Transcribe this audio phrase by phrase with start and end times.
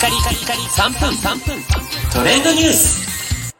[0.00, 1.10] カリカリカリ3分。
[1.10, 1.62] 3分
[2.10, 3.54] トレンドニュース。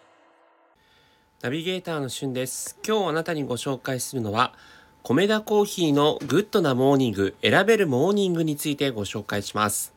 [1.42, 2.78] ナビゲーターのしゅんです。
[2.82, 4.54] 今日あなたにご紹介するのは
[5.02, 9.92] コメダ珈琲のグッドなモーニング選べるモーニングについてご紹介します、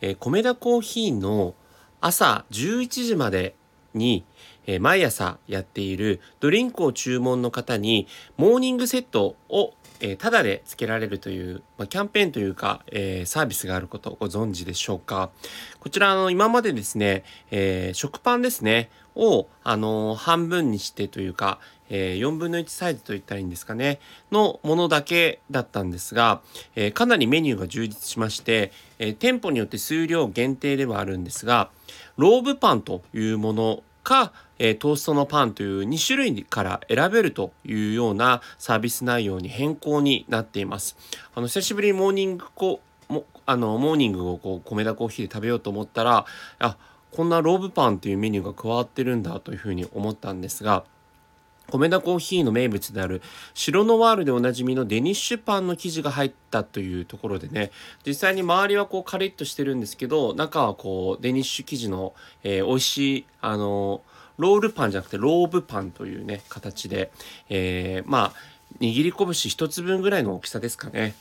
[0.00, 1.54] えー、コメダ珈琲の
[2.00, 3.54] 朝11時まで
[3.94, 4.24] に、
[4.66, 8.06] えー、毎朝やっているドリンクを注文の方に
[8.36, 15.30] モーニングセットをえー、ただで付けられるという、まあ、キャンペーンというか、えー、サービスがあることご存知でしょうか？
[15.78, 21.58] こちらの今までですね、え、食パンですねを、あの半分にしてというか、
[21.90, 23.98] え4分の1サイズといったらいいんですかね
[24.30, 26.40] のものだけだったんですが、
[26.76, 31.70] えかなりメニューが充実しまして、え店舗によって数量限定ではあるんですが
[32.16, 40.96] ローブパンというものか、えー、トーストのパンという2種類から選べるというようなサービス内容に変更になっています。
[41.34, 46.24] あの久しぶりにモーニングこもあのモーニングをこうコメダ珈琲で食べようと思ったら
[46.58, 46.76] あ
[47.10, 53.22] こんなローブパンというメニューが加わってるんだというふうに思ったんですがコメダ珈琲の名物である
[53.54, 57.70] シロノワールでおなじみのデニッシュパンの生地が入ったというところでね
[58.06, 64.02] 実際に周りはこうカリッとしてるんですけど中はこうデニッシュ生地の、えー、美味しいあの
[64.38, 67.10] ロールパンじゃなくてローブパンというね形で、
[67.48, 68.32] えー、まあ
[68.80, 71.14] 握り拳一つ分ぐらいの大きさですかね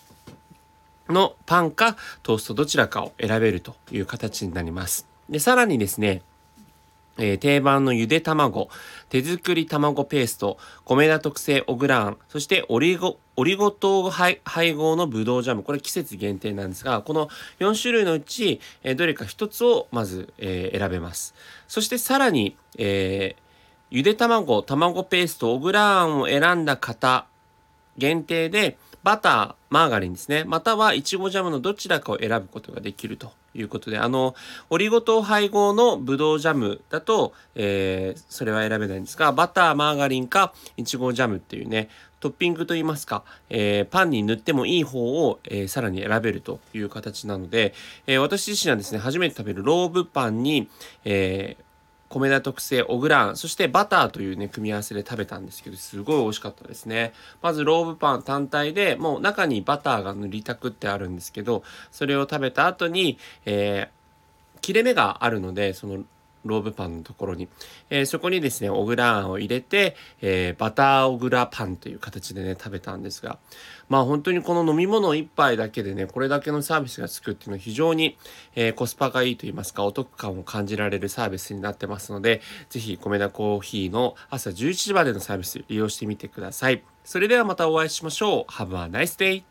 [1.10, 5.08] のパンかトーストどちらかを選べるという形になります。
[5.30, 6.22] でさらにですね
[7.20, 8.70] えー、定番のゆで卵、
[9.10, 14.40] 手作り卵ペースト、米田特製オグラーン、そしてオリゴ、オリゴ糖配
[14.74, 15.64] 合のぶどうジャム。
[15.64, 21.36] これ季節限定なんですが、この4種類のうち、えー、どれか1つをまず、えー、選べます。
[21.68, 23.36] そしてさらに、え
[23.92, 27.26] ゆで卵、卵ペースト、オグラーンを選んだ方
[28.00, 30.44] 限定で、バター、マーガリンですね。
[30.46, 34.36] または、いちごジャムのどちらかを選ぶことができるということで、あの、
[34.70, 47.74] オリゴ糖配合のブドウジャムだと、えー、それは選べないんですが、バター、マーガリンか、いちごジャムっていうね、トッピングといいますか、えー、パンに塗ってもいい方を、えー、さらに選べるという形なので、
[48.08, 50.70] えー、私自身はですね、初めて食べるローブパンに、
[51.06, 51.64] えー、
[52.10, 57.14] 米田特製オグラン、そしてバターというね、組み合わせで食べたんですけど、すごい美味しかったですね。
[57.42, 66.04] まずローブパン単体で、もう中にバターが塗りたくってあるんですけど、それを食べた後に、えー、切れ目があるので、その
[66.46, 67.48] ローブパンのところに、
[67.90, 73.40] えー、そこにですね、オグラーンを入れて、えー、バターオグラパンという形でね、食べたんですが、
[73.88, 78.18] まあ本当にこの飲み物1杯だけでね、これだけのサービスがつくっていうのは非常に、
[78.56, 86.84] えー、コスパがいいと言いますか、お得感を感じられるサービスになってますので、ぜひ米田コーヒーの朝11時までのサービス利用してみてください。
[87.04, 88.52] それではまたお会いしましょう。
[88.52, 89.50] Have a nice day!